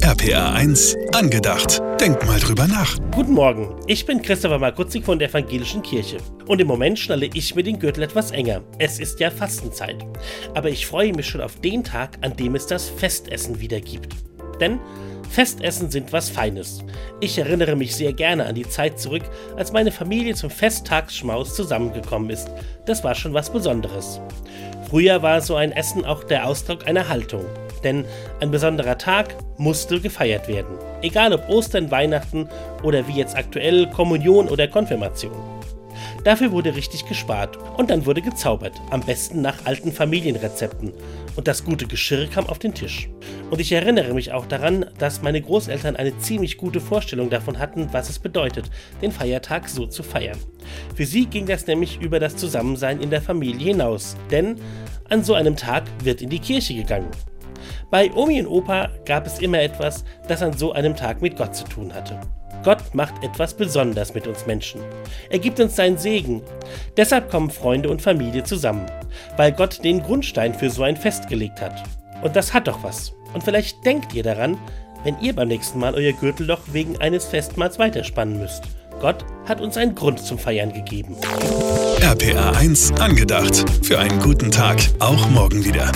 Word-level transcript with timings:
RPA 0.00 0.54
1, 0.54 0.96
angedacht. 1.12 1.80
Denk 2.00 2.26
mal 2.26 2.40
drüber 2.40 2.66
nach. 2.66 2.96
Guten 3.14 3.34
Morgen, 3.34 3.76
ich 3.86 4.06
bin 4.06 4.22
Christopher 4.22 4.58
Markutzik 4.58 5.04
von 5.04 5.18
der 5.18 5.28
Evangelischen 5.28 5.82
Kirche. 5.82 6.16
Und 6.46 6.60
im 6.60 6.66
Moment 6.66 6.98
schnalle 6.98 7.26
ich 7.32 7.54
mir 7.54 7.62
den 7.62 7.78
Gürtel 7.78 8.02
etwas 8.02 8.30
enger. 8.30 8.62
Es 8.78 8.98
ist 8.98 9.20
ja 9.20 9.30
Fastenzeit. 9.30 10.04
Aber 10.54 10.70
ich 10.70 10.86
freue 10.86 11.12
mich 11.12 11.26
schon 11.26 11.42
auf 11.42 11.60
den 11.60 11.84
Tag, 11.84 12.16
an 12.22 12.34
dem 12.34 12.54
es 12.54 12.66
das 12.66 12.88
Festessen 12.88 13.60
wieder 13.60 13.80
gibt. 13.80 14.16
Denn 14.60 14.80
Festessen 15.28 15.90
sind 15.90 16.12
was 16.12 16.30
Feines. 16.30 16.82
Ich 17.20 17.38
erinnere 17.38 17.76
mich 17.76 17.94
sehr 17.94 18.14
gerne 18.14 18.46
an 18.46 18.54
die 18.54 18.68
Zeit 18.68 18.98
zurück, 18.98 19.22
als 19.56 19.72
meine 19.72 19.92
Familie 19.92 20.34
zum 20.34 20.50
Festtagsschmaus 20.50 21.54
zusammengekommen 21.54 22.30
ist. 22.30 22.50
Das 22.86 23.04
war 23.04 23.14
schon 23.14 23.34
was 23.34 23.52
Besonderes. 23.52 24.20
Früher 24.88 25.22
war 25.22 25.42
so 25.42 25.54
ein 25.54 25.72
Essen 25.72 26.04
auch 26.04 26.24
der 26.24 26.46
Ausdruck 26.46 26.88
einer 26.88 27.08
Haltung. 27.08 27.44
Denn 27.84 28.04
ein 28.40 28.50
besonderer 28.50 28.98
Tag 28.98 29.34
musste 29.58 30.00
gefeiert 30.00 30.48
werden. 30.48 30.78
Egal 31.02 31.32
ob 31.32 31.48
Ostern, 31.48 31.90
Weihnachten 31.90 32.48
oder 32.82 33.06
wie 33.08 33.16
jetzt 33.16 33.36
aktuell 33.36 33.88
Kommunion 33.88 34.48
oder 34.48 34.68
Konfirmation. 34.68 35.32
Dafür 36.24 36.52
wurde 36.52 36.76
richtig 36.76 37.06
gespart 37.06 37.58
und 37.76 37.90
dann 37.90 38.06
wurde 38.06 38.22
gezaubert, 38.22 38.80
am 38.90 39.00
besten 39.00 39.42
nach 39.42 39.64
alten 39.64 39.90
Familienrezepten. 39.90 40.92
Und 41.34 41.48
das 41.48 41.64
gute 41.64 41.86
Geschirr 41.86 42.28
kam 42.28 42.46
auf 42.46 42.60
den 42.60 42.74
Tisch. 42.74 43.08
Und 43.50 43.60
ich 43.60 43.72
erinnere 43.72 44.14
mich 44.14 44.32
auch 44.32 44.46
daran, 44.46 44.86
dass 44.98 45.22
meine 45.22 45.40
Großeltern 45.40 45.96
eine 45.96 46.16
ziemlich 46.18 46.58
gute 46.58 46.80
Vorstellung 46.80 47.28
davon 47.28 47.58
hatten, 47.58 47.88
was 47.92 48.08
es 48.08 48.20
bedeutet, 48.20 48.70
den 49.00 49.10
Feiertag 49.10 49.68
so 49.68 49.86
zu 49.86 50.02
feiern. 50.02 50.38
Für 50.94 51.06
sie 51.06 51.26
ging 51.26 51.46
das 51.46 51.66
nämlich 51.66 52.00
über 52.00 52.20
das 52.20 52.36
Zusammensein 52.36 53.00
in 53.00 53.10
der 53.10 53.22
Familie 53.22 53.72
hinaus, 53.72 54.16
denn 54.30 54.56
an 55.08 55.24
so 55.24 55.34
einem 55.34 55.56
Tag 55.56 55.84
wird 56.04 56.22
in 56.22 56.30
die 56.30 56.38
Kirche 56.38 56.74
gegangen. 56.74 57.10
Bei 57.92 58.10
Omi 58.14 58.40
und 58.40 58.46
Opa 58.46 58.88
gab 59.04 59.26
es 59.26 59.38
immer 59.38 59.60
etwas, 59.60 60.02
das 60.26 60.40
an 60.40 60.56
so 60.56 60.72
einem 60.72 60.96
Tag 60.96 61.20
mit 61.20 61.36
Gott 61.36 61.54
zu 61.54 61.64
tun 61.64 61.92
hatte. 61.92 62.18
Gott 62.64 62.94
macht 62.94 63.22
etwas 63.22 63.52
besonders 63.52 64.14
mit 64.14 64.26
uns 64.26 64.46
Menschen. 64.46 64.80
Er 65.28 65.38
gibt 65.38 65.60
uns 65.60 65.76
seinen 65.76 65.98
Segen. 65.98 66.40
Deshalb 66.96 67.30
kommen 67.30 67.50
Freunde 67.50 67.90
und 67.90 68.00
Familie 68.00 68.44
zusammen, 68.44 68.86
weil 69.36 69.52
Gott 69.52 69.84
den 69.84 70.02
Grundstein 70.02 70.54
für 70.54 70.70
so 70.70 70.84
ein 70.84 70.96
Fest 70.96 71.28
gelegt 71.28 71.60
hat. 71.60 71.82
Und 72.22 72.34
das 72.34 72.54
hat 72.54 72.66
doch 72.66 72.82
was. 72.82 73.12
Und 73.34 73.44
vielleicht 73.44 73.84
denkt 73.84 74.14
ihr 74.14 74.22
daran, 74.22 74.56
wenn 75.04 75.20
ihr 75.20 75.34
beim 75.34 75.48
nächsten 75.48 75.78
Mal 75.78 75.94
euer 75.94 76.12
Gürtelloch 76.12 76.60
wegen 76.72 76.98
eines 76.98 77.26
Festmahls 77.26 77.78
weiterspannen 77.78 78.38
müsst. 78.38 78.62
Gott 79.02 79.22
hat 79.44 79.60
uns 79.60 79.76
einen 79.76 79.94
Grund 79.94 80.18
zum 80.18 80.38
Feiern 80.38 80.72
gegeben. 80.72 81.14
RPA 82.00 82.52
1, 82.52 82.92
angedacht. 82.92 83.66
Für 83.82 83.98
einen 83.98 84.18
guten 84.18 84.50
Tag. 84.50 84.78
Auch 84.98 85.28
morgen 85.28 85.62
wieder. 85.62 85.92